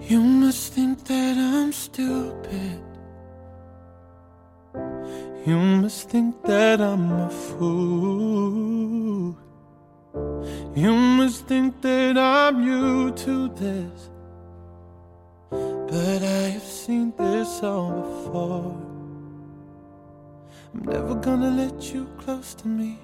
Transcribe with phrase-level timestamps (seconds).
[0.00, 2.80] You must think that I'm stupid.
[5.44, 9.36] You must think that I'm a fool.
[10.74, 14.10] You must think that I'm new to this.
[15.50, 18.76] But I have seen this all before.
[20.74, 22.98] I'm never gonna let you close to me,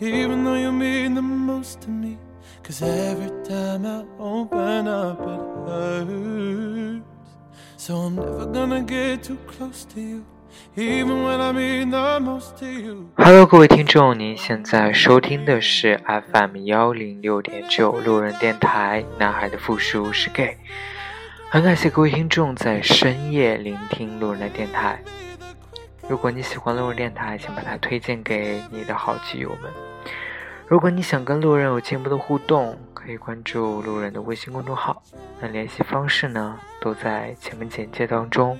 [0.00, 2.18] even though you mean the most to me.
[2.62, 7.02] Cause every time I open up, it hurts.
[7.76, 10.24] So I'm never gonna get too close to you.
[10.76, 13.10] Even when I mean the most to you.
[13.16, 19.04] Hello，各位听众，您现在收听的是 FM 幺零六点九路人电台。
[19.18, 20.56] 男孩的复数是 gay。
[21.50, 25.00] 很感谢各位听众在深夜聆听路人的电台。
[26.08, 29.70] 如果你喜欢路人电台，请把它推荐给你的好基友们。
[30.68, 35.02] 如果你想跟路人有进一步的互动，可以关注路人的微信公众号。
[35.40, 38.58] 那联系方式呢，都在前面简介当中。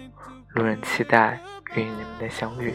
[0.54, 1.38] 路人期待
[1.74, 2.72] 与你们的相遇。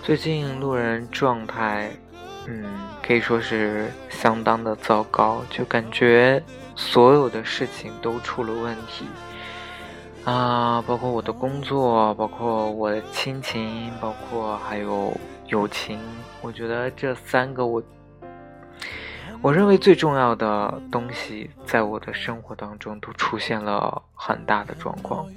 [0.00, 1.90] 最近路人状态，
[2.46, 2.64] 嗯，
[3.02, 6.40] 可以说是相当的糟糕，就感觉
[6.76, 9.06] 所有的事情都出了问题
[10.24, 15.12] 啊，包括我的工作，包括我的亲情，包括还有
[15.50, 15.98] 友情。
[16.40, 17.82] 我觉得这三个我，
[19.42, 25.28] 我认为最重要的东西，在我的生活当中都出现了很大的状况。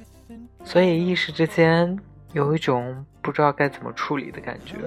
[0.63, 1.99] 所以一时之间
[2.31, 4.77] 有一种不知道该怎么处理的感觉。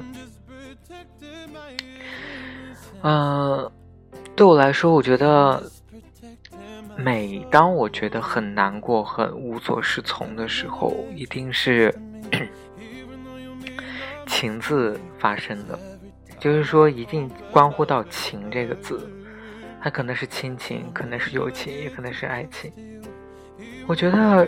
[3.02, 3.70] 嗯，
[4.34, 5.62] 对我来说，我觉得
[6.96, 11.94] 每当我觉得很难过、很无所适从的时候，一定是
[14.36, 15.78] “情”字发生的，
[16.38, 19.10] 就是说，一定关乎到“情”这个字。
[19.80, 22.72] 它可能是亲情，可能是友情，也可能是爱情。
[23.86, 24.46] 我觉得。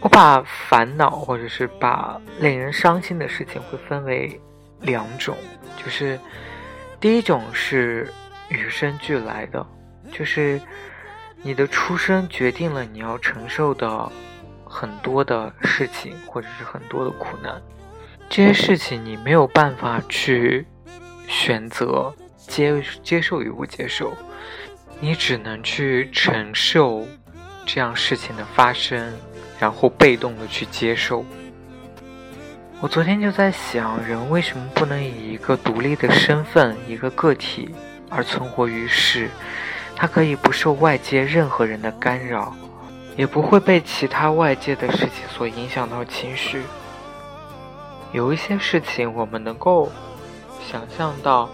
[0.00, 4.40] 我把烦恼或者是把令人伤心的事情会分为
[4.82, 5.36] 两种，
[5.76, 6.16] 就是
[7.00, 8.08] 第一种是
[8.48, 9.66] 与生俱来的，
[10.12, 10.60] 就是
[11.42, 14.08] 你的出生决定了你要承受的
[14.64, 17.60] 很多的事情或者是很多的苦难，
[18.28, 20.66] 这些事情你没有办法去
[21.26, 24.12] 选择接接受与不接受，
[25.00, 27.06] 你只能去承受
[27.66, 29.12] 这样事情的发生。
[29.60, 31.24] 然后被动的去接受。
[32.80, 37.68] 我昨天就在想，人为什么不能以一个独立的身份，一个个体
[38.08, 39.28] 而存活于世？
[39.96, 42.54] 他可以不受外界任何人的干扰，
[43.16, 46.62] 也不会被其他外界的事情所影响到情绪。
[48.12, 49.90] 有一些事情，我们能够
[50.70, 51.48] 想象到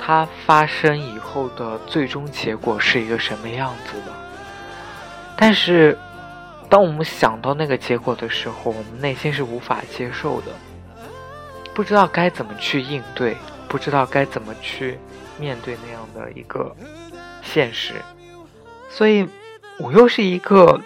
[0.00, 4.12] 它发生以后的最终结果是一个什么样子的，
[5.36, 5.98] 但是。
[6.66, 10.46] 当我们想到那个结果的时候，我们内心是无法接受的，
[11.72, 13.36] 不知道该怎么去应对，
[13.68, 14.98] 不知道该怎么去
[15.38, 16.74] 面对那样的一个
[17.42, 17.94] 现实，
[18.88, 19.28] 所以
[19.78, 20.80] 我又是一个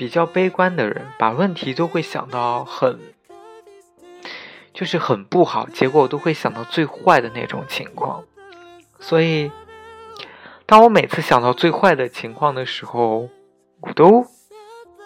[0.00, 2.98] 比较悲观的人，把问题都会想到很，
[4.72, 8.24] 就是很不好，结果都会想到最坏的那种情况，
[8.98, 9.52] 所以
[10.64, 13.28] 当我每次想到最坏的情况的时候。
[13.82, 14.26] 我都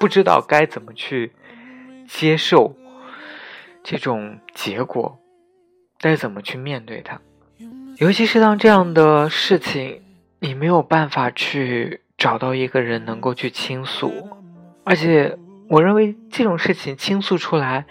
[0.01, 1.33] 不知道该怎么去
[2.09, 2.75] 接受
[3.85, 5.17] 这种结果，
[6.01, 7.21] 该怎么去面对它。
[7.99, 10.03] 尤其是当这样的事情，
[10.41, 14.13] 你没有办法去找到一个人能够去倾诉，
[14.85, 17.87] 而且我认为这种事情倾诉出来，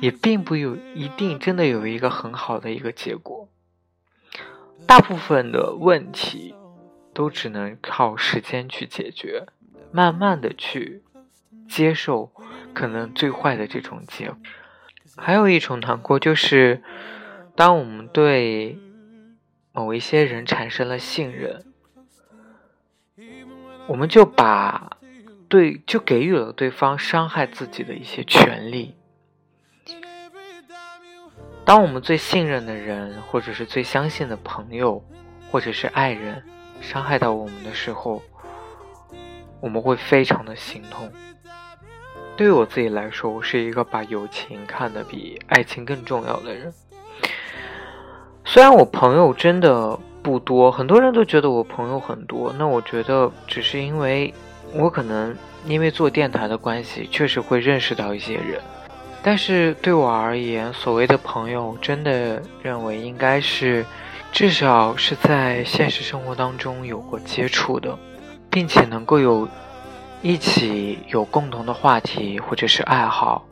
[0.00, 3.48] 也并不有一定真的有一个很好的一个结果。
[4.86, 6.54] 大部分的问题
[7.14, 9.46] 都只能靠时间去解决。
[9.92, 11.02] 慢慢的去
[11.68, 12.30] 接受
[12.74, 14.36] 可能最坏的这种结果，
[15.16, 16.82] 还有一种难过就是，
[17.54, 18.78] 当我们对
[19.72, 21.64] 某一些人产生了信任，
[23.86, 24.95] 我们就把
[25.48, 28.94] 对就给予了对方伤害自己的一些权利。
[31.64, 35.04] 当我们最信任的人，或者是最相信的朋友，
[35.50, 36.42] 或者是爱人，
[36.80, 38.22] 伤害到我们的时候。
[39.58, 41.10] 我们会非常的心痛。
[42.36, 46.72] 对于我自己来说，我是一个把友情看得比爱情更重要的人。
[48.44, 54.32] 虽然我朋友真的不多，很多人都觉得我朋友很多，那我觉得只是因为
[54.78, 55.34] 我可能
[55.66, 58.60] 因为做电台的关系，确实会认识到一些人。
[59.22, 63.84] 但是对我而言，所谓的朋友，真的认为应该是
[64.30, 67.98] 至少是在现实生活当中有过接触的，
[68.50, 69.48] 并且能够有
[70.22, 73.44] 一起有共同的话题或者是爱好，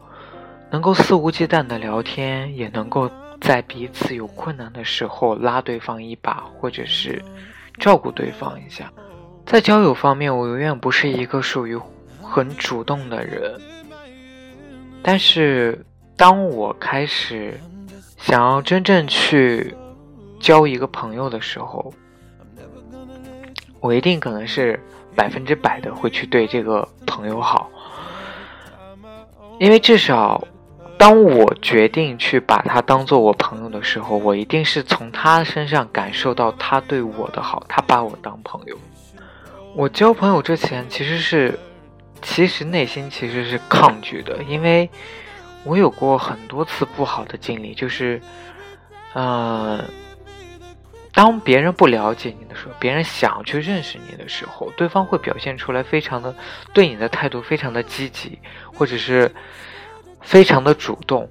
[0.70, 3.10] 能够肆无忌惮的聊天，也能够
[3.40, 7.20] 在彼此有困难的时候拉对方一把，或者是
[7.80, 8.92] 照顾对方一下。
[9.46, 11.78] 在交友方面，我永远不是一个属于
[12.22, 13.60] 很主动的人。
[15.02, 15.84] 但是，
[16.16, 17.60] 当我开始
[18.16, 19.74] 想要真正去
[20.40, 21.92] 交一个朋友的时候，
[23.80, 24.80] 我一定可能是
[25.14, 27.70] 百分之百的会去对这个朋友好，
[29.60, 30.42] 因为至少
[30.98, 38.76] 当我决定去把他当做我朋友的时候，我一定是从他身上感受到他对我的好，他把我当朋友。
[39.76, 41.58] 我交朋友之前，其实是，
[42.22, 44.88] 其实内心其实是抗拒的，因为
[45.64, 48.22] 我有过很多次不好的经历，就是，
[49.14, 49.82] 呃，
[51.12, 56.32] 当别人不了解你的时候，别人想去认识你的时候，对方会表现出来非常的
[56.72, 58.38] 对你的态度非常的积极，
[58.72, 59.28] 或者是
[60.20, 61.28] 非常的主动，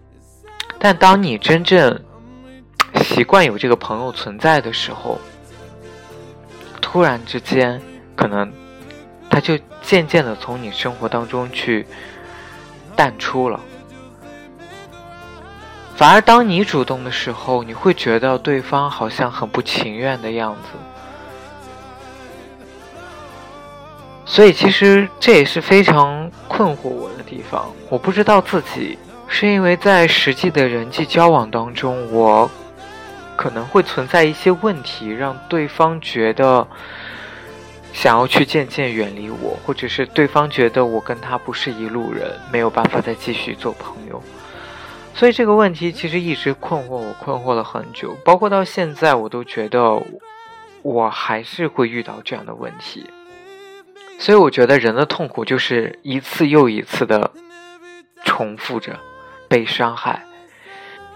[0.78, 1.98] 但当你真正
[2.96, 5.18] 习惯有这个朋友存在的时候，
[6.82, 7.82] 突然之间。
[8.16, 8.52] 可能，
[9.30, 11.86] 他就渐渐的从你生活当中去
[12.96, 13.60] 淡出了。
[15.96, 20.70] 反而当你主动的时候，你会觉得对方好像很不情愿的样子。
[24.26, 27.72] 所以其实这也是非常困惑我的地方。
[27.90, 32.50] 我不知道自己是因为在实际的人际交往当中，我
[33.36, 36.68] 可能会存在一些问题，让对方觉得。
[37.94, 44.22] 想要去渐渐远离我，或者是对方觉得我跟他不是一路人，没有办法再继续做朋友，
[45.14, 50.02] 所以这个问题其实一直困惑我，困惑了很久，包括到现在，我都觉得
[50.82, 53.10] 我还是会遇到这样的问题。
[54.20, 57.32] 所以我觉得人的痛苦就是一次又一次的
[58.26, 59.00] 重复着
[59.48, 60.26] 被伤害，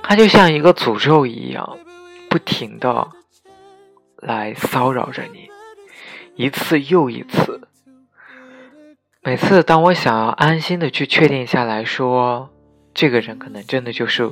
[0.03, 1.77] 它就像一个诅咒一样，
[2.29, 3.07] 不停的
[4.17, 5.49] 来骚扰着你。
[6.37, 7.67] 一次又一次，
[9.23, 12.53] 每次当我想要安心的去确定下来说，
[12.93, 14.29] 这个人可能真的就是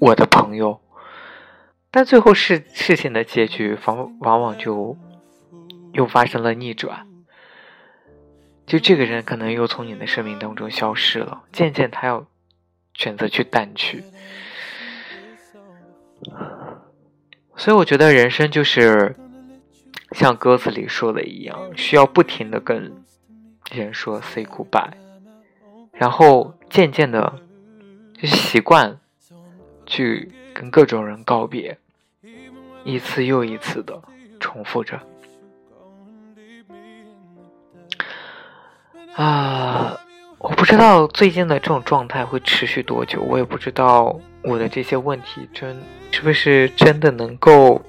[0.00, 0.80] 我的朋友，
[1.90, 4.96] 但最后事事情的结局往往往就
[5.92, 7.06] 又发生了逆转，
[8.66, 12.26] 就这个人可能又从你的生命当中消失了，渐渐他要
[12.94, 14.02] 选择去淡去，
[17.54, 19.14] 所以我觉得人生就是。
[20.12, 23.04] 像歌词里说的一样，需要不停的跟
[23.70, 24.92] 人说 “say goodbye”，
[25.92, 27.40] 然后渐渐的
[28.20, 28.98] 就习惯
[29.86, 31.76] 去跟各种人告别，
[32.84, 34.00] 一次又一次的
[34.40, 34.98] 重复着。
[39.14, 39.98] 啊，
[40.38, 45.76] 我不知道最近的这种状态会持续多久，我也不知道我的这些问题真
[46.10, 47.82] 是不是真的能够。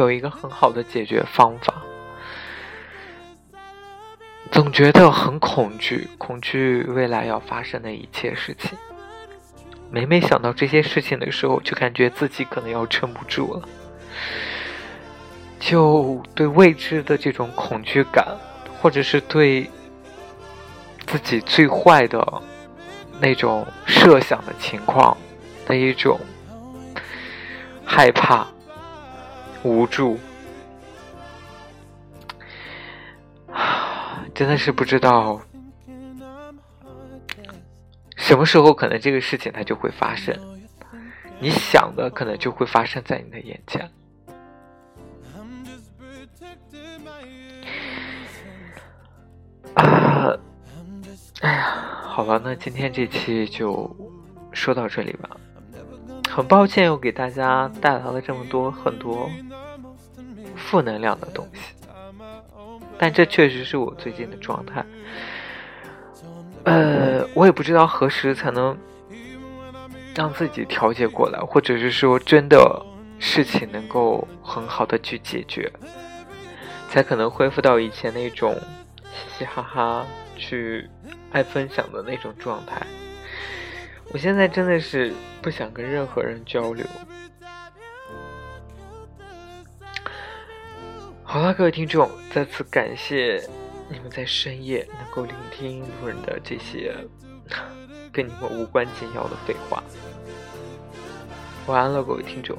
[0.00, 1.74] 有一个很好的解决方法，
[4.50, 8.78] 总觉得很恐惧，恐惧未来要发生的一切事情。
[9.90, 13.68] 每每想到这些事情的时候，就感觉自己可能要撑不住了，
[15.58, 18.26] 就对未知的这种恐惧感，
[18.80, 19.68] 或者是对
[21.06, 22.42] 自己最坏的
[23.20, 25.16] 那种设想的情况
[25.66, 26.18] 的一种
[27.84, 28.46] 害怕。
[29.62, 30.18] 无助，
[34.34, 35.40] 真的是不知道
[38.16, 40.34] 什么时候可能这个事情它就会发生，
[41.38, 43.90] 你想的可能就会发生在你的眼前。
[49.74, 50.36] 啊，
[51.42, 51.64] 哎呀，
[52.02, 53.94] 好了，那今天这期就
[54.52, 55.36] 说到这里吧。
[56.28, 59.28] 很抱歉又给大家带来了这么多很多
[60.70, 61.74] 负能量的东西，
[62.96, 64.86] 但这确实是我最近的状态。
[66.62, 68.78] 呃，我也不知道何时才能
[70.14, 72.86] 让自己调节过来，或者是说真的
[73.18, 75.68] 事情能够很好的去解决，
[76.88, 78.54] 才可能恢复到以前那种
[79.12, 80.88] 嘻嘻哈哈去
[81.32, 82.80] 爱分享的那种状态。
[84.12, 85.12] 我现在真的是
[85.42, 86.86] 不想跟任何人交流。
[91.32, 93.40] 好了，各位听众，再次感谢
[93.88, 96.92] 你们在深夜能够聆听路人的这些
[98.10, 99.80] 跟你们无关紧要的废话。
[101.68, 102.58] 晚安了，各位听众。